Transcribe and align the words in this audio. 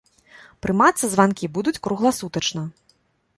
Прымацца 0.65 1.09
званкі 1.11 1.51
будуць 1.59 1.75
кругласутачна. 1.89 2.67